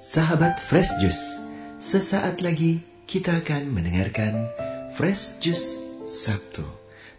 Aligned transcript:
Sahabat 0.00 0.56
Fresh 0.56 0.96
Juice, 1.04 1.44
sesaat 1.76 2.40
lagi 2.40 2.80
kita 3.04 3.44
akan 3.44 3.68
mendengarkan 3.68 4.48
Fresh 4.96 5.44
Juice 5.44 5.76
Sabtu 6.08 6.64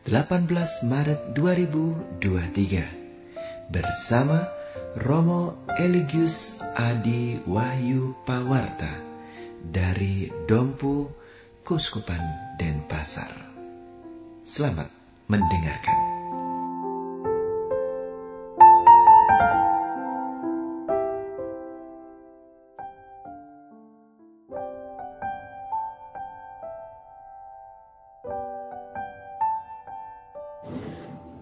18 0.10 0.50
Maret 0.90 1.38
2023 1.38 3.70
bersama 3.70 4.50
Romo 4.98 5.62
Eligius 5.78 6.58
Adi 6.74 7.38
Wahyu 7.46 8.18
Pawarta 8.26 8.98
dari 9.62 10.34
Dompu 10.50 11.06
Kuskupan 11.62 12.58
Denpasar. 12.58 13.30
Selamat 14.42 14.90
mendengarkan. 15.30 16.11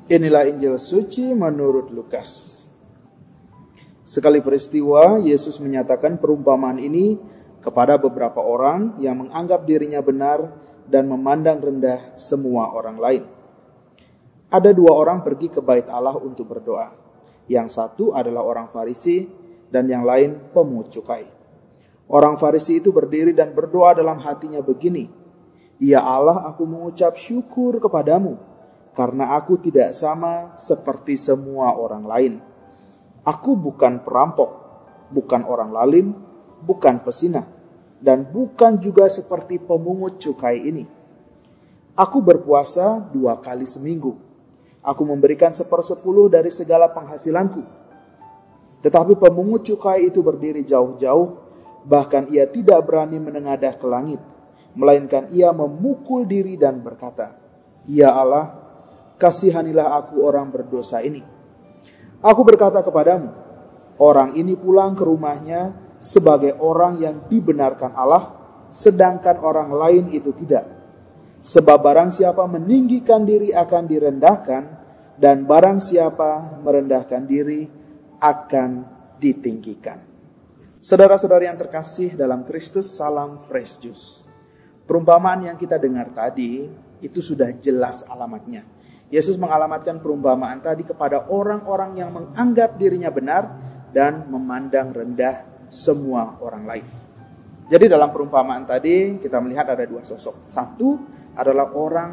Inilah 0.10 0.50
Injil 0.50 0.74
suci 0.82 1.22
menurut 1.38 1.94
Lukas. 1.94 2.66
Sekali 4.02 4.42
peristiwa, 4.42 5.22
Yesus 5.22 5.62
menyatakan 5.62 6.18
perumpamaan 6.18 6.82
ini 6.82 7.14
kepada 7.62 7.94
beberapa 8.02 8.42
orang 8.42 8.98
yang 8.98 9.22
menganggap 9.22 9.70
dirinya 9.70 10.02
benar 10.02 10.50
dan 10.90 11.06
memandang 11.06 11.62
rendah 11.62 12.18
semua 12.18 12.74
orang 12.74 12.98
lain. 12.98 13.24
Ada 14.50 14.74
dua 14.74 14.98
orang 14.98 15.22
pergi 15.22 15.54
ke 15.54 15.62
bait 15.62 15.86
Allah 15.86 16.18
untuk 16.18 16.58
berdoa. 16.58 16.90
Yang 17.46 17.78
satu 17.78 18.18
adalah 18.18 18.42
orang 18.42 18.66
Farisi 18.66 19.30
dan 19.70 19.86
yang 19.86 20.02
lain 20.02 20.50
pemungut 20.50 20.90
cukai. 20.90 21.30
Orang 22.10 22.34
Farisi 22.42 22.82
itu 22.82 22.90
berdiri 22.90 23.30
dan 23.30 23.54
berdoa 23.54 23.94
dalam 23.94 24.18
hatinya 24.26 24.66
begini, 24.66 25.06
Ya 25.78 26.02
Allah, 26.02 26.50
aku 26.50 26.66
mengucap 26.66 27.14
syukur 27.14 27.78
kepadamu 27.78 28.50
karena 28.94 29.38
aku 29.38 29.62
tidak 29.62 29.94
sama 29.96 30.58
seperti 30.58 31.16
semua 31.16 31.76
orang 31.78 32.04
lain. 32.06 32.34
Aku 33.24 33.54
bukan 33.54 34.02
perampok, 34.02 34.50
bukan 35.14 35.46
orang 35.46 35.70
lalim, 35.70 36.08
bukan 36.64 37.04
pesinah, 37.04 37.46
dan 38.00 38.28
bukan 38.28 38.80
juga 38.80 39.06
seperti 39.12 39.60
pemungut 39.60 40.18
cukai 40.18 40.58
ini. 40.64 40.84
Aku 42.00 42.24
berpuasa 42.24 43.00
dua 43.12 43.38
kali 43.44 43.68
seminggu. 43.68 44.16
Aku 44.80 45.04
memberikan 45.04 45.52
sepersepuluh 45.52 46.32
dari 46.32 46.48
segala 46.48 46.88
penghasilanku. 46.88 47.60
Tetapi 48.80 49.20
pemungut 49.20 49.68
cukai 49.68 50.08
itu 50.08 50.24
berdiri 50.24 50.64
jauh-jauh, 50.64 51.28
bahkan 51.84 52.32
ia 52.32 52.48
tidak 52.48 52.88
berani 52.88 53.20
menengadah 53.20 53.76
ke 53.76 53.84
langit, 53.84 54.24
melainkan 54.72 55.28
ia 55.36 55.52
memukul 55.52 56.24
diri 56.24 56.56
dan 56.56 56.80
berkata, 56.80 57.36
Ya 57.84 58.16
Allah, 58.16 58.59
kasihanilah 59.20 60.00
aku 60.00 60.24
orang 60.24 60.48
berdosa 60.50 61.04
ini. 61.04 61.22
Aku 62.24 62.42
berkata 62.48 62.80
kepadamu, 62.80 63.30
orang 64.00 64.40
ini 64.40 64.56
pulang 64.56 64.96
ke 64.96 65.04
rumahnya 65.04 65.76
sebagai 66.00 66.56
orang 66.60 67.04
yang 67.04 67.16
dibenarkan 67.28 67.92
Allah, 67.96 68.24
sedangkan 68.72 69.44
orang 69.44 69.70
lain 69.76 70.06
itu 70.16 70.32
tidak. 70.32 70.66
Sebab 71.40 71.80
barang 71.80 72.12
siapa 72.12 72.44
meninggikan 72.48 73.24
diri 73.28 73.52
akan 73.52 73.84
direndahkan, 73.88 74.64
dan 75.20 75.44
barang 75.44 75.84
siapa 75.84 76.60
merendahkan 76.64 77.28
diri 77.28 77.68
akan 78.24 78.70
ditinggikan. 79.20 80.00
Saudara-saudari 80.80 81.52
yang 81.52 81.60
terkasih 81.60 82.16
dalam 82.16 82.48
Kristus, 82.48 82.96
salam 82.96 83.44
fresh 83.48 83.84
juice. 83.84 84.24
Perumpamaan 84.88 85.44
yang 85.44 85.60
kita 85.60 85.76
dengar 85.76 86.12
tadi 86.16 86.68
itu 87.04 87.20
sudah 87.20 87.52
jelas 87.60 88.04
alamatnya 88.08 88.79
Yesus 89.10 89.42
mengalamatkan 89.42 89.98
perumpamaan 89.98 90.62
tadi 90.62 90.86
kepada 90.86 91.30
orang-orang 91.34 91.98
yang 91.98 92.14
menganggap 92.14 92.78
dirinya 92.78 93.10
benar 93.10 93.44
dan 93.90 94.30
memandang 94.30 94.94
rendah 94.94 95.66
semua 95.70 96.38
orang 96.42 96.64
lain. 96.66 96.86
Jadi 97.70 97.86
dalam 97.90 98.10
perumpamaan 98.10 98.66
tadi 98.66 99.18
kita 99.22 99.42
melihat 99.42 99.74
ada 99.74 99.86
dua 99.86 100.02
sosok. 100.06 100.50
Satu 100.50 100.90
adalah 101.38 101.74
orang 101.74 102.12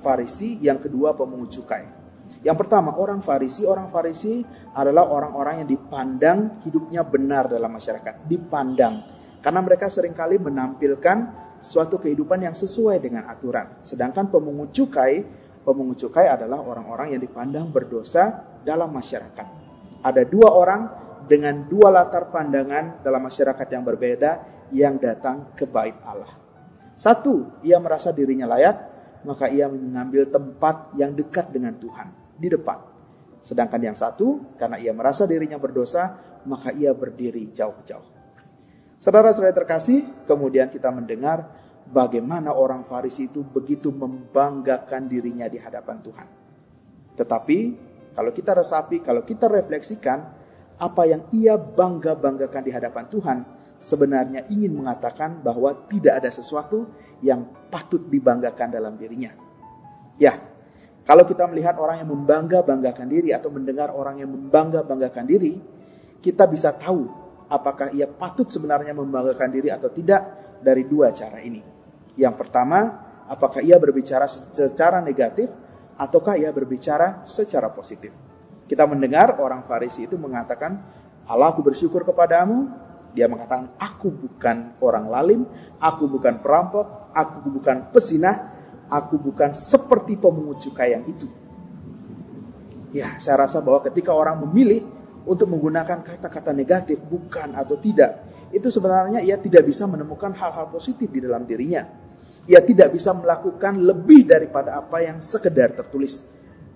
Farisi, 0.00 0.56
yang 0.64 0.80
kedua 0.80 1.12
pemungut 1.12 1.52
cukai. 1.52 1.84
Yang 2.40 2.56
pertama 2.64 2.96
orang 2.96 3.20
Farisi, 3.20 3.68
orang 3.68 3.92
Farisi 3.92 4.40
adalah 4.72 5.12
orang-orang 5.12 5.64
yang 5.64 5.68
dipandang 5.68 6.64
hidupnya 6.64 7.04
benar 7.04 7.52
dalam 7.52 7.68
masyarakat, 7.68 8.24
dipandang 8.24 9.20
karena 9.40 9.60
mereka 9.64 9.88
sering 9.88 10.12
kali 10.12 10.36
menampilkan 10.36 11.48
suatu 11.60 12.00
kehidupan 12.00 12.44
yang 12.44 12.56
sesuai 12.56 13.00
dengan 13.00 13.28
aturan. 13.28 13.80
Sedangkan 13.84 14.28
pemungut 14.28 14.72
cukai 14.72 15.24
pemungut 15.62 16.00
cukai 16.00 16.26
adalah 16.28 16.60
orang-orang 16.60 17.16
yang 17.16 17.22
dipandang 17.22 17.68
berdosa 17.68 18.44
dalam 18.64 18.90
masyarakat. 18.92 19.46
Ada 20.00 20.22
dua 20.24 20.48
orang 20.52 20.82
dengan 21.28 21.68
dua 21.68 21.92
latar 21.92 22.32
pandangan 22.32 23.04
dalam 23.04 23.22
masyarakat 23.22 23.66
yang 23.68 23.84
berbeda 23.84 24.30
yang 24.72 24.96
datang 24.96 25.52
ke 25.54 25.68
bait 25.68 25.94
Allah. 26.02 26.32
Satu, 26.96 27.60
ia 27.64 27.80
merasa 27.80 28.12
dirinya 28.12 28.44
layak, 28.50 28.76
maka 29.24 29.48
ia 29.48 29.68
mengambil 29.68 30.28
tempat 30.28 30.92
yang 30.96 31.12
dekat 31.16 31.48
dengan 31.52 31.76
Tuhan, 31.76 32.36
di 32.36 32.48
depan. 32.48 32.76
Sedangkan 33.40 33.80
yang 33.80 33.96
satu, 33.96 34.52
karena 34.60 34.76
ia 34.76 34.92
merasa 34.92 35.24
dirinya 35.24 35.56
berdosa, 35.56 36.16
maka 36.44 36.72
ia 36.76 36.92
berdiri 36.92 37.48
jauh-jauh. 37.52 38.04
Saudara-saudara 39.00 39.56
terkasih, 39.56 40.28
kemudian 40.28 40.68
kita 40.68 40.92
mendengar 40.92 41.48
bagaimana 41.90 42.54
orang 42.54 42.86
Farisi 42.86 43.26
itu 43.26 43.42
begitu 43.42 43.90
membanggakan 43.90 45.10
dirinya 45.10 45.50
di 45.50 45.58
hadapan 45.58 45.98
Tuhan. 46.00 46.28
Tetapi 47.18 47.58
kalau 48.14 48.30
kita 48.30 48.54
resapi, 48.54 49.02
kalau 49.02 49.26
kita 49.26 49.50
refleksikan, 49.50 50.18
apa 50.80 51.02
yang 51.04 51.28
ia 51.34 51.60
bangga-banggakan 51.60 52.62
di 52.64 52.72
hadapan 52.72 53.04
Tuhan 53.10 53.38
sebenarnya 53.76 54.48
ingin 54.48 54.80
mengatakan 54.80 55.44
bahwa 55.44 55.72
tidak 55.88 56.24
ada 56.24 56.30
sesuatu 56.32 56.88
yang 57.20 57.44
patut 57.68 58.00
dibanggakan 58.08 58.68
dalam 58.72 58.96
dirinya. 58.96 59.36
Ya, 60.16 60.36
kalau 61.04 61.24
kita 61.24 61.48
melihat 61.48 61.76
orang 61.76 62.04
yang 62.04 62.10
membangga-banggakan 62.12 63.08
diri 63.08 63.32
atau 63.32 63.52
mendengar 63.52 63.92
orang 63.92 64.20
yang 64.20 64.30
membangga-banggakan 64.32 65.24
diri, 65.28 65.60
kita 66.20 66.44
bisa 66.48 66.76
tahu 66.76 67.08
apakah 67.48 67.92
ia 67.92 68.06
patut 68.08 68.46
sebenarnya 68.46 68.92
membanggakan 68.92 69.48
diri 69.48 69.68
atau 69.72 69.88
tidak 69.90 70.22
dari 70.60 70.84
dua 70.84 71.10
cara 71.10 71.40
ini. 71.40 71.79
Yang 72.20 72.36
pertama, 72.36 73.00
apakah 73.24 73.64
ia 73.64 73.80
berbicara 73.80 74.28
secara 74.28 75.00
negatif 75.00 75.48
ataukah 75.96 76.36
ia 76.36 76.52
berbicara 76.52 77.24
secara 77.24 77.72
positif. 77.72 78.12
Kita 78.68 78.84
mendengar 78.84 79.40
orang 79.40 79.64
Farisi 79.64 80.04
itu 80.04 80.20
mengatakan, 80.20 80.76
Allah 81.24 81.48
aku 81.48 81.64
bersyukur 81.64 82.04
kepadamu. 82.04 82.68
Dia 83.16 83.26
mengatakan, 83.26 83.74
aku 83.80 84.12
bukan 84.12 84.78
orang 84.84 85.08
lalim, 85.08 85.40
aku 85.80 86.06
bukan 86.06 86.44
perampok, 86.44 87.10
aku 87.10 87.50
bukan 87.50 87.90
pesinah, 87.90 88.36
aku 88.86 89.16
bukan 89.18 89.50
seperti 89.56 90.14
pemungut 90.14 90.62
cukai 90.62 90.94
yang 90.94 91.02
itu. 91.08 91.26
Ya, 92.94 93.18
saya 93.18 93.48
rasa 93.48 93.58
bahwa 93.64 93.82
ketika 93.82 94.14
orang 94.14 94.46
memilih 94.46 94.86
untuk 95.26 95.50
menggunakan 95.50 96.06
kata-kata 96.06 96.54
negatif, 96.54 97.02
bukan 97.02 97.58
atau 97.58 97.74
tidak, 97.82 98.30
itu 98.54 98.70
sebenarnya 98.70 99.26
ia 99.26 99.34
tidak 99.40 99.66
bisa 99.66 99.90
menemukan 99.90 100.30
hal-hal 100.30 100.70
positif 100.70 101.10
di 101.10 101.22
dalam 101.22 101.42
dirinya 101.42 101.99
ia 102.48 102.60
tidak 102.64 102.96
bisa 102.96 103.12
melakukan 103.12 103.76
lebih 103.80 104.24
daripada 104.24 104.80
apa 104.80 105.04
yang 105.04 105.20
sekedar 105.20 105.76
tertulis. 105.76 106.24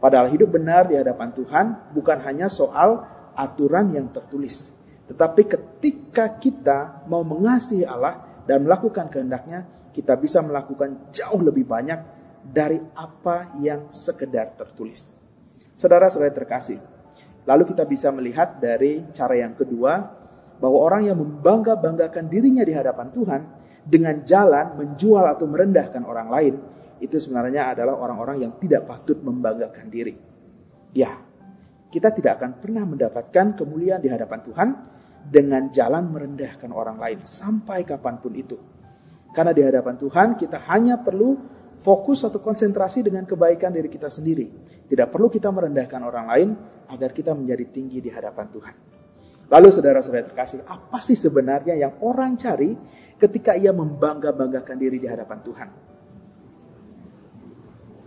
Padahal 0.02 0.28
hidup 0.28 0.52
benar 0.52 0.84
di 0.90 1.00
hadapan 1.00 1.32
Tuhan 1.32 1.94
bukan 1.96 2.18
hanya 2.28 2.52
soal 2.52 3.04
aturan 3.32 3.94
yang 3.96 4.12
tertulis. 4.12 4.68
Tetapi 5.08 5.42
ketika 5.48 6.28
kita 6.36 7.04
mau 7.08 7.24
mengasihi 7.24 7.84
Allah 7.84 8.44
dan 8.44 8.64
melakukan 8.64 9.08
kehendaknya, 9.08 9.64
kita 9.92 10.16
bisa 10.16 10.40
melakukan 10.44 11.08
jauh 11.12 11.40
lebih 11.40 11.64
banyak 11.64 12.00
dari 12.44 12.80
apa 12.96 13.56
yang 13.60 13.88
sekedar 13.88 14.52
tertulis. 14.56 15.16
Saudara-saudara 15.72 16.32
terkasih, 16.32 16.80
lalu 17.48 17.72
kita 17.72 17.88
bisa 17.88 18.12
melihat 18.12 18.60
dari 18.60 19.04
cara 19.12 19.40
yang 19.40 19.56
kedua, 19.56 20.24
bahwa 20.60 20.78
orang 20.80 21.02
yang 21.10 21.18
membangga-banggakan 21.18 22.30
dirinya 22.30 22.62
di 22.62 22.72
hadapan 22.72 23.08
Tuhan, 23.10 23.42
dengan 23.84 24.24
jalan 24.24 24.80
menjual 24.80 25.24
atau 25.28 25.44
merendahkan 25.44 26.02
orang 26.08 26.28
lain, 26.32 26.54
itu 27.04 27.20
sebenarnya 27.20 27.76
adalah 27.76 28.00
orang-orang 28.00 28.48
yang 28.48 28.52
tidak 28.56 28.88
patut 28.88 29.20
membanggakan 29.20 29.86
diri. 29.92 30.16
Ya, 30.96 31.20
kita 31.92 32.10
tidak 32.16 32.40
akan 32.40 32.58
pernah 32.58 32.84
mendapatkan 32.88 33.60
kemuliaan 33.60 34.00
di 34.00 34.08
hadapan 34.08 34.40
Tuhan 34.40 34.68
dengan 35.24 35.68
jalan 35.68 36.10
merendahkan 36.10 36.70
orang 36.72 36.96
lain 36.96 37.20
sampai 37.24 37.84
kapan 37.84 38.16
pun 38.20 38.32
itu. 38.32 38.56
Karena 39.34 39.52
di 39.52 39.62
hadapan 39.66 39.94
Tuhan 39.98 40.28
kita 40.38 40.64
hanya 40.70 41.02
perlu 41.02 41.36
fokus 41.80 42.22
atau 42.22 42.38
konsentrasi 42.38 43.02
dengan 43.02 43.26
kebaikan 43.26 43.74
diri 43.74 43.90
kita 43.90 44.08
sendiri. 44.08 44.46
Tidak 44.86 45.10
perlu 45.10 45.26
kita 45.26 45.50
merendahkan 45.50 46.00
orang 46.06 46.26
lain 46.30 46.48
agar 46.88 47.10
kita 47.10 47.34
menjadi 47.34 47.64
tinggi 47.68 47.98
di 47.98 48.10
hadapan 48.12 48.46
Tuhan. 48.52 48.93
Lalu 49.54 49.70
saudara-saudara 49.70 50.26
terkasih, 50.26 50.66
apa 50.66 50.98
sih 50.98 51.14
sebenarnya 51.14 51.78
yang 51.78 52.02
orang 52.02 52.34
cari 52.34 52.74
ketika 53.14 53.54
ia 53.54 53.70
membangga-banggakan 53.70 54.74
diri 54.74 54.98
di 54.98 55.06
hadapan 55.06 55.38
Tuhan? 55.46 55.68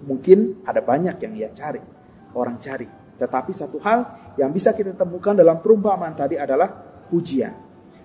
Mungkin 0.03 0.67
ada 0.67 0.83
banyak 0.83 1.15
yang 1.23 1.33
ia 1.39 1.49
cari, 1.55 1.79
orang 2.35 2.59
cari. 2.59 2.83
Tetapi 3.15 3.51
satu 3.55 3.79
hal 3.79 3.99
yang 4.35 4.51
bisa 4.51 4.75
kita 4.75 4.91
temukan 4.91 5.39
dalam 5.39 5.63
perumpamaan 5.63 6.19
tadi 6.19 6.35
adalah 6.35 6.67
pujian. 7.07 7.55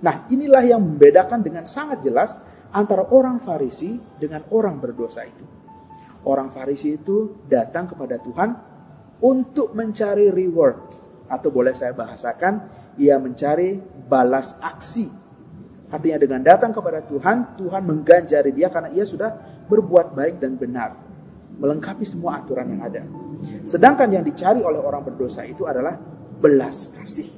Nah, 0.06 0.30
inilah 0.30 0.62
yang 0.62 0.78
membedakan 0.78 1.42
dengan 1.42 1.66
sangat 1.66 1.98
jelas 2.06 2.38
antara 2.70 3.10
orang 3.10 3.42
Farisi 3.42 3.98
dengan 4.22 4.46
orang 4.54 4.78
berdosa 4.78 5.26
itu. 5.26 5.42
Orang 6.30 6.54
Farisi 6.54 6.94
itu 6.94 7.42
datang 7.50 7.90
kepada 7.90 8.22
Tuhan 8.22 8.50
untuk 9.18 9.74
mencari 9.74 10.30
reward 10.30 10.94
atau 11.26 11.48
boleh 11.50 11.74
saya 11.74 11.90
bahasakan 11.90 12.81
ia 12.98 13.16
mencari 13.16 13.80
balas 14.08 14.56
aksi. 14.60 15.08
Artinya 15.92 16.18
dengan 16.20 16.40
datang 16.40 16.72
kepada 16.72 17.04
Tuhan, 17.04 17.60
Tuhan 17.60 17.82
mengganjari 17.84 18.56
dia 18.56 18.72
karena 18.72 18.88
ia 18.96 19.04
sudah 19.04 19.28
berbuat 19.68 20.16
baik 20.16 20.40
dan 20.40 20.56
benar, 20.56 20.96
melengkapi 21.60 22.04
semua 22.08 22.40
aturan 22.40 22.64
yang 22.72 22.82
ada. 22.84 23.02
Sedangkan 23.64 24.08
yang 24.08 24.24
dicari 24.24 24.64
oleh 24.64 24.80
orang 24.80 25.04
berdosa 25.04 25.44
itu 25.44 25.68
adalah 25.68 25.92
belas 26.40 26.96
kasih. 26.96 27.28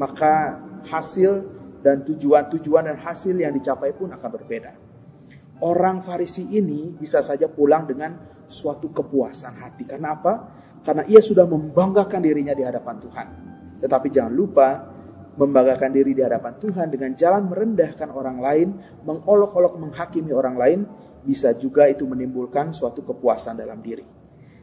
Maka 0.00 0.56
hasil 0.88 1.44
dan 1.84 2.08
tujuan-tujuan 2.08 2.88
dan 2.88 2.96
hasil 3.04 3.36
yang 3.36 3.52
dicapai 3.52 3.92
pun 3.92 4.08
akan 4.12 4.30
berbeda. 4.40 4.72
Orang 5.60 6.00
Farisi 6.00 6.56
ini 6.56 6.88
bisa 6.96 7.20
saja 7.20 7.44
pulang 7.52 7.84
dengan 7.84 8.16
suatu 8.48 8.88
kepuasan 8.88 9.60
hati. 9.60 9.84
Karena 9.84 10.16
apa? 10.16 10.32
Karena 10.80 11.04
ia 11.04 11.20
sudah 11.20 11.44
membanggakan 11.44 12.24
dirinya 12.24 12.56
di 12.56 12.64
hadapan 12.64 12.96
Tuhan. 12.96 13.49
Tetapi 13.80 14.06
jangan 14.12 14.32
lupa, 14.32 14.68
membanggakan 15.40 15.90
diri 15.94 16.12
di 16.12 16.20
hadapan 16.20 16.60
Tuhan 16.60 16.92
dengan 16.92 17.16
jalan 17.16 17.48
merendahkan 17.48 18.12
orang 18.12 18.38
lain, 18.44 18.68
mengolok-olok 19.08 19.80
menghakimi 19.80 20.36
orang 20.36 20.56
lain, 20.60 20.80
bisa 21.24 21.56
juga 21.56 21.88
itu 21.88 22.04
menimbulkan 22.04 22.76
suatu 22.76 23.00
kepuasan 23.00 23.56
dalam 23.56 23.80
diri. 23.80 24.04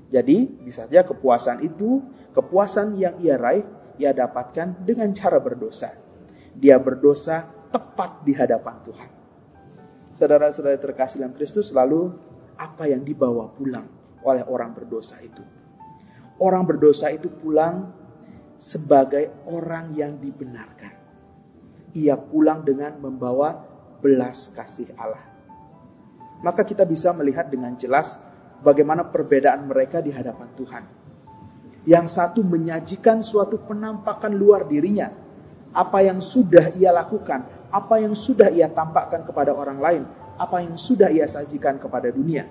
Jadi 0.08 0.64
bisa 0.64 0.88
saja 0.88 1.04
kepuasan 1.04 1.66
itu, 1.66 2.00
kepuasan 2.32 2.96
yang 2.96 3.20
ia 3.20 3.36
raih, 3.36 3.66
ia 4.00 4.14
dapatkan 4.14 4.86
dengan 4.86 5.12
cara 5.12 5.42
berdosa. 5.42 5.92
Dia 6.54 6.80
berdosa 6.80 7.44
tepat 7.74 8.24
di 8.24 8.34
hadapan 8.38 8.76
Tuhan. 8.86 9.10
Saudara-saudara 10.16 10.80
terkasih 10.80 11.22
dalam 11.22 11.36
Kristus, 11.36 11.70
lalu 11.76 12.10
apa 12.58 12.90
yang 12.90 13.06
dibawa 13.06 13.52
pulang 13.54 13.86
oleh 14.26 14.42
orang 14.48 14.74
berdosa 14.74 15.22
itu? 15.22 15.44
Orang 16.42 16.66
berdosa 16.66 17.10
itu 17.14 17.30
pulang 17.30 18.07
sebagai 18.58 19.46
orang 19.50 19.94
yang 19.94 20.18
dibenarkan. 20.18 20.94
Ia 21.98 22.18
pulang 22.18 22.62
dengan 22.62 22.98
membawa 23.02 23.58
belas 24.02 24.54
kasih 24.54 24.94
Allah. 24.98 25.26
Maka 26.46 26.62
kita 26.62 26.86
bisa 26.86 27.10
melihat 27.18 27.50
dengan 27.50 27.74
jelas 27.74 28.22
bagaimana 28.62 29.06
perbedaan 29.10 29.66
mereka 29.66 30.02
di 30.02 30.14
hadapan 30.14 30.50
Tuhan. 30.54 30.84
Yang 31.88 32.20
satu 32.20 32.44
menyajikan 32.44 33.24
suatu 33.24 33.64
penampakan 33.64 34.36
luar 34.36 34.68
dirinya, 34.68 35.08
apa 35.72 36.04
yang 36.04 36.20
sudah 36.20 36.76
ia 36.76 36.92
lakukan, 36.92 37.72
apa 37.72 37.96
yang 38.04 38.14
sudah 38.14 38.52
ia 38.52 38.68
tampakkan 38.68 39.24
kepada 39.24 39.56
orang 39.56 39.80
lain, 39.80 40.04
apa 40.38 40.62
yang 40.62 40.76
sudah 40.76 41.08
ia 41.08 41.26
sajikan 41.26 41.80
kepada 41.80 42.12
dunia. 42.12 42.46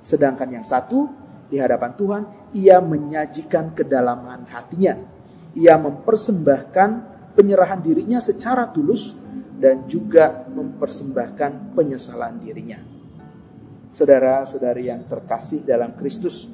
Sedangkan 0.00 0.48
yang 0.48 0.62
satu 0.62 1.10
di 1.50 1.58
hadapan 1.58 1.92
Tuhan, 1.98 2.22
ia 2.54 2.78
menyajikan 2.78 3.74
kedalaman 3.74 4.46
hatinya. 4.48 4.94
Ia 5.56 5.80
mempersembahkan 5.80 6.90
penyerahan 7.32 7.80
dirinya 7.80 8.20
secara 8.20 8.68
tulus 8.68 9.16
dan 9.56 9.88
juga 9.88 10.44
mempersembahkan 10.52 11.72
penyesalan 11.72 12.44
dirinya 12.44 12.96
saudara-saudari 13.96 14.90
yang 14.90 15.08
terkasih 15.08 15.64
dalam 15.64 15.94
Kristus. 15.96 16.44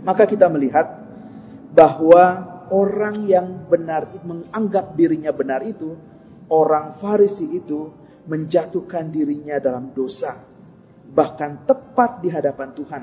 Maka 0.00 0.24
kita 0.24 0.48
melihat 0.48 0.86
bahwa 1.74 2.24
orang 2.72 3.28
yang 3.28 3.68
benar 3.68 4.08
menganggap 4.24 4.96
dirinya 4.96 5.28
benar 5.34 5.60
itu, 5.66 5.92
orang 6.48 6.96
Farisi 6.96 7.44
itu 7.52 7.92
menjatuhkan 8.28 9.08
dirinya 9.12 9.60
dalam 9.60 9.92
dosa, 9.92 10.36
bahkan 11.12 11.64
tepat 11.68 12.24
di 12.24 12.28
hadapan 12.32 12.68
Tuhan. 12.72 13.02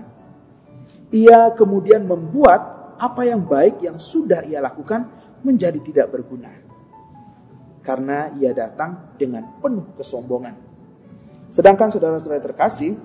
Ia 1.13 1.53
kemudian 1.53 2.05
membuat 2.05 2.84
apa 2.95 3.27
yang 3.27 3.43
baik 3.43 3.83
yang 3.83 3.99
sudah 3.99 4.43
ia 4.47 4.63
lakukan 4.63 5.07
menjadi 5.43 5.79
tidak 5.83 6.07
berguna. 6.11 6.51
Karena 7.85 8.33
ia 8.33 8.49
datang 8.51 9.13
dengan 9.19 9.61
penuh 9.61 9.93
kesombongan. 9.93 10.55
Sedangkan 11.53 11.93
saudara-saudara 11.93 12.41
terkasih, 12.41 12.97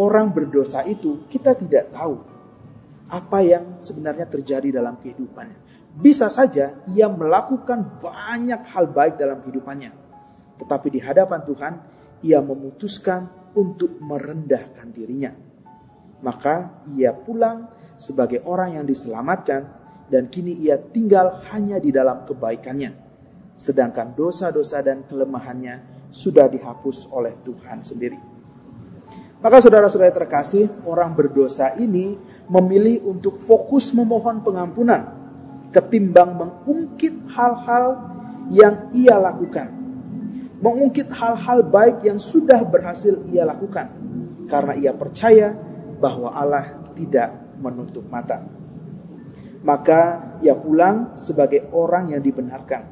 orang 0.00 0.32
berdosa 0.32 0.82
itu 0.88 1.28
kita 1.28 1.54
tidak 1.54 1.92
tahu 1.92 2.16
apa 3.12 3.38
yang 3.44 3.78
sebenarnya 3.84 4.24
terjadi 4.24 4.80
dalam 4.80 4.96
kehidupannya. 4.96 5.60
Bisa 5.94 6.26
saja 6.26 6.74
ia 6.90 7.06
melakukan 7.06 8.02
banyak 8.02 8.66
hal 8.66 8.90
baik 8.90 9.20
dalam 9.20 9.44
kehidupannya. 9.44 9.92
Tetapi 10.58 10.86
di 10.90 11.00
hadapan 11.04 11.40
Tuhan, 11.44 11.72
ia 12.24 12.40
memutuskan 12.40 13.52
untuk 13.54 14.02
merendahkan 14.02 14.90
dirinya. 14.90 15.30
Maka 16.24 16.82
ia 16.96 17.12
pulang 17.12 17.68
sebagai 17.96 18.42
orang 18.44 18.80
yang 18.80 18.84
diselamatkan 18.86 19.66
dan 20.08 20.28
kini 20.28 20.54
ia 20.60 20.76
tinggal 20.76 21.42
hanya 21.52 21.80
di 21.80 21.90
dalam 21.90 22.26
kebaikannya. 22.28 22.90
Sedangkan 23.54 24.12
dosa-dosa 24.12 24.82
dan 24.82 25.06
kelemahannya 25.06 26.06
sudah 26.10 26.50
dihapus 26.50 27.10
oleh 27.10 27.38
Tuhan 27.42 27.82
sendiri. 27.82 28.18
Maka 29.44 29.60
saudara-saudara 29.60 30.14
terkasih, 30.14 30.72
orang 30.88 31.12
berdosa 31.12 31.76
ini 31.76 32.16
memilih 32.48 33.04
untuk 33.04 33.36
fokus 33.36 33.92
memohon 33.92 34.40
pengampunan 34.40 35.04
ketimbang 35.68 36.32
mengungkit 36.38 37.12
hal-hal 37.34 38.14
yang 38.48 38.88
ia 38.96 39.20
lakukan. 39.20 39.68
Mengungkit 40.64 41.12
hal-hal 41.12 41.60
baik 41.60 42.08
yang 42.08 42.16
sudah 42.16 42.62
berhasil 42.64 43.20
ia 43.28 43.44
lakukan 43.44 43.90
karena 44.48 44.72
ia 44.80 44.92
percaya 44.96 45.52
bahwa 46.00 46.32
Allah 46.32 46.80
tidak 46.96 47.43
menutup 47.64 48.04
mata. 48.12 48.44
Maka 49.64 50.00
ia 50.44 50.52
pulang 50.52 51.16
sebagai 51.16 51.72
orang 51.72 52.12
yang 52.12 52.20
dibenarkan. 52.20 52.82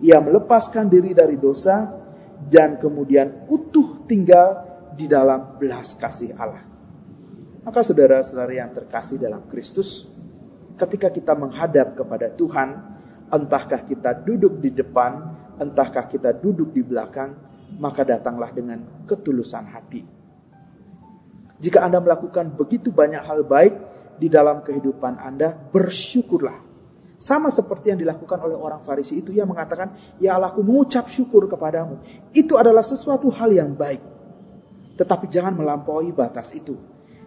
Ia 0.00 0.16
melepaskan 0.24 0.88
diri 0.88 1.12
dari 1.12 1.36
dosa 1.36 1.92
dan 2.48 2.80
kemudian 2.80 3.44
utuh 3.52 4.08
tinggal 4.08 4.64
di 4.96 5.04
dalam 5.04 5.60
belas 5.60 5.92
kasih 5.92 6.32
Allah. 6.34 6.64
Maka 7.62 7.84
saudara-saudara 7.84 8.52
yang 8.58 8.74
terkasih 8.74 9.20
dalam 9.22 9.46
Kristus, 9.46 10.08
ketika 10.74 11.12
kita 11.12 11.36
menghadap 11.38 11.94
kepada 11.94 12.26
Tuhan, 12.32 12.74
entahkah 13.30 13.86
kita 13.86 14.18
duduk 14.18 14.58
di 14.58 14.74
depan, 14.74 15.30
entahkah 15.62 16.10
kita 16.10 16.34
duduk 16.34 16.74
di 16.74 16.82
belakang, 16.82 17.38
maka 17.78 18.02
datanglah 18.02 18.50
dengan 18.50 19.06
ketulusan 19.06 19.64
hati. 19.70 20.02
Jika 21.62 21.86
Anda 21.86 22.02
melakukan 22.02 22.58
begitu 22.58 22.90
banyak 22.90 23.22
hal 23.22 23.46
baik 23.46 23.74
di 24.22 24.30
dalam 24.30 24.62
kehidupan 24.62 25.18
Anda, 25.18 25.50
bersyukurlah. 25.50 26.70
Sama 27.18 27.50
seperti 27.50 27.90
yang 27.90 27.98
dilakukan 27.98 28.38
oleh 28.38 28.54
orang 28.54 28.82
Farisi 28.86 29.18
itu, 29.18 29.34
ia 29.34 29.42
mengatakan, 29.42 30.18
Ya 30.22 30.38
Allah, 30.38 30.54
aku 30.54 30.62
mengucap 30.62 31.10
syukur 31.10 31.50
kepadamu. 31.50 31.98
Itu 32.30 32.54
adalah 32.54 32.86
sesuatu 32.86 33.30
hal 33.34 33.50
yang 33.50 33.74
baik. 33.74 34.02
Tetapi 34.94 35.26
jangan 35.26 35.58
melampaui 35.58 36.14
batas 36.14 36.54
itu. 36.54 36.78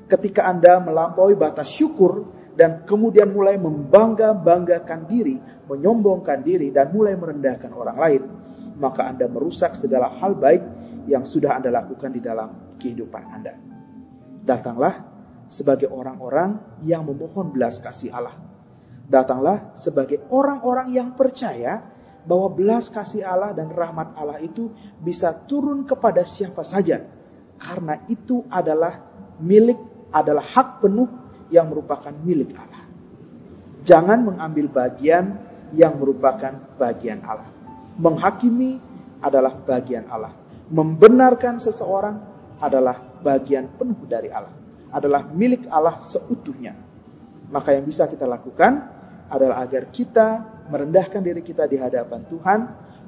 Ketika 0.07 0.47
Anda 0.47 0.79
melampaui 0.79 1.35
batas 1.35 1.71
syukur 1.71 2.27
dan 2.55 2.87
kemudian 2.87 3.31
mulai 3.31 3.59
membangga-banggakan 3.59 5.07
diri, 5.07 5.35
menyombongkan 5.67 6.39
diri 6.43 6.71
dan 6.71 6.95
mulai 6.95 7.15
merendahkan 7.19 7.71
orang 7.71 7.97
lain, 7.99 8.23
maka 8.79 9.11
Anda 9.11 9.27
merusak 9.31 9.75
segala 9.79 10.11
hal 10.19 10.35
baik 10.35 10.63
yang 11.07 11.23
sudah 11.23 11.55
Anda 11.55 11.71
lakukan 11.71 12.11
di 12.11 12.21
dalam 12.21 12.77
kehidupan 12.79 13.23
Anda. 13.31 13.55
Datanglah 14.45 15.14
sebagai 15.45 15.89
orang-orang 15.89 16.81
yang 16.85 17.05
memohon 17.05 17.53
belas 17.53 17.77
kasih 17.81 18.11
Allah. 18.13 18.35
Datanglah 19.05 19.77
sebagai 19.77 20.25
orang-orang 20.33 20.89
yang 20.89 21.13
percaya 21.13 21.81
bahwa 22.25 22.49
belas 22.49 22.89
kasih 22.89 23.21
Allah 23.21 23.53
dan 23.53 23.69
rahmat 23.69 24.17
Allah 24.17 24.41
itu 24.41 24.73
bisa 24.97 25.29
turun 25.45 25.85
kepada 25.85 26.25
siapa 26.25 26.65
saja 26.65 27.05
karena 27.61 28.01
itu 28.09 28.41
adalah 28.49 28.97
milik, 29.39 30.09
adalah 30.09 30.41
hak 30.41 30.81
penuh 30.81 31.07
yang 31.53 31.69
merupakan 31.69 32.11
milik 32.11 32.57
Allah. 32.57 32.81
Jangan 33.85 34.25
mengambil 34.25 34.65
bagian 34.73 35.37
yang 35.77 36.01
merupakan 36.01 36.73
bagian 36.81 37.21
Allah. 37.21 37.53
Menghakimi 38.01 38.81
adalah 39.21 39.53
bagian 39.53 40.09
Allah. 40.09 40.33
Membenarkan 40.73 41.61
seseorang 41.61 42.17
adalah 42.57 42.97
bagian 43.21 43.69
penuh 43.77 44.01
dari 44.09 44.33
Allah. 44.33 44.64
Adalah 44.95 45.27
milik 45.27 45.67
Allah 45.67 45.99
seutuhnya. 45.99 46.71
Maka 47.51 47.75
yang 47.75 47.83
bisa 47.83 48.07
kita 48.07 48.23
lakukan 48.23 48.95
adalah 49.27 49.59
agar 49.59 49.91
kita 49.91 50.27
merendahkan 50.71 51.19
diri 51.19 51.43
kita 51.43 51.67
di 51.67 51.75
hadapan 51.75 52.23
Tuhan, 52.25 52.59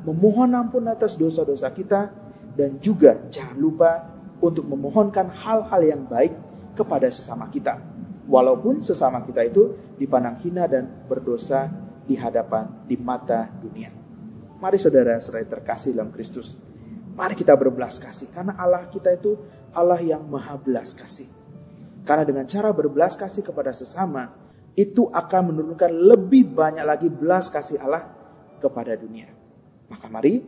memohon 0.04 0.52
ampun 0.52 0.86
atas 0.92 1.16
dosa-dosa 1.16 1.72
kita, 1.72 2.12
dan 2.58 2.78
juga 2.84 3.24
jangan 3.32 3.58
lupa 3.58 3.92
untuk 4.42 4.66
memohonkan 4.66 5.30
hal-hal 5.32 5.82
yang 5.82 6.04
baik 6.06 6.34
kepada 6.78 7.10
sesama 7.10 7.50
kita. 7.50 7.78
Walaupun 8.28 8.84
sesama 8.84 9.24
kita 9.24 9.42
itu 9.48 9.96
dipandang 9.96 10.38
hina 10.44 10.68
dan 10.68 11.08
berdosa 11.08 11.72
di 12.04 12.14
hadapan, 12.20 12.84
di 12.86 13.00
mata 13.00 13.48
dunia. 13.58 13.90
Mari 14.58 14.78
saudara-saudara 14.78 15.48
terkasih 15.48 15.96
dalam 15.96 16.10
Kristus. 16.12 16.58
Mari 17.18 17.34
kita 17.34 17.58
berbelas 17.58 17.98
kasih 17.98 18.30
karena 18.30 18.54
Allah 18.58 18.86
kita 18.90 19.10
itu 19.14 19.38
Allah 19.74 19.98
yang 20.02 20.22
maha 20.26 20.54
belas 20.58 20.94
kasih. 20.94 21.26
Karena 22.08 22.24
dengan 22.24 22.48
cara 22.48 22.72
berbelas 22.72 23.20
kasih 23.20 23.44
kepada 23.44 23.76
sesama 23.76 24.32
itu 24.80 25.12
akan 25.12 25.52
menurunkan 25.52 25.92
lebih 25.92 26.56
banyak 26.56 26.88
lagi 26.88 27.12
belas 27.12 27.52
kasih 27.52 27.84
Allah 27.84 28.08
kepada 28.64 28.96
dunia. 28.96 29.28
Maka 29.92 30.08
mari 30.08 30.40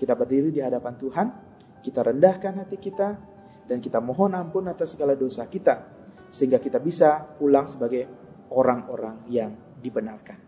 kita 0.00 0.16
berdiri 0.16 0.48
di 0.48 0.64
hadapan 0.64 0.96
Tuhan, 0.96 1.26
kita 1.84 2.00
rendahkan 2.00 2.64
hati 2.64 2.80
kita 2.80 3.08
dan 3.68 3.76
kita 3.84 4.00
mohon 4.00 4.32
ampun 4.32 4.64
atas 4.72 4.96
segala 4.96 5.12
dosa 5.12 5.44
kita 5.44 5.84
sehingga 6.32 6.56
kita 6.56 6.80
bisa 6.80 7.36
pulang 7.36 7.68
sebagai 7.68 8.08
orang-orang 8.56 9.28
yang 9.28 9.52
dibenarkan. 9.76 10.40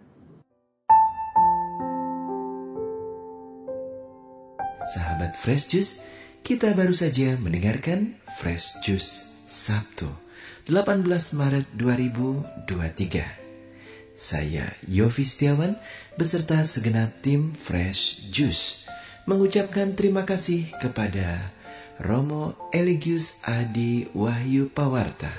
Sahabat 4.89 5.37
Fresh 5.37 5.69
Juice, 5.69 6.01
kita 6.41 6.73
baru 6.73 6.97
saja 6.97 7.37
mendengarkan 7.37 8.17
Fresh 8.41 8.81
Juice 8.81 9.29
Sabtu 9.45 10.28
18 10.69 11.33
Maret 11.33 11.65
2023. 11.81 14.13
Saya 14.13 14.69
Yofi 14.85 15.25
Setiawan 15.25 15.81
beserta 16.21 16.61
segenap 16.61 17.25
tim 17.25 17.57
Fresh 17.57 18.29
Juice 18.29 18.85
mengucapkan 19.25 19.97
terima 19.97 20.29
kasih 20.29 20.69
kepada 20.77 21.57
Romo 21.97 22.53
Eligius 22.69 23.41
Adi 23.49 24.13
Wahyu 24.13 24.69
Pawarta 24.69 25.33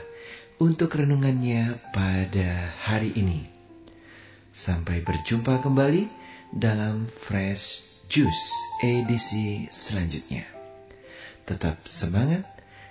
untuk 0.57 0.98
renungannya 0.98 1.77
pada 1.93 2.74
hari 2.89 3.13
ini. 3.13 3.45
Sampai 4.50 5.05
berjumpa 5.05 5.62
kembali 5.62 6.09
dalam 6.57 7.05
Fresh 7.05 7.86
Juice 8.09 8.81
edisi 8.81 9.69
selanjutnya. 9.69 10.50
Tetap 11.45 11.86
semangat, 11.86 12.59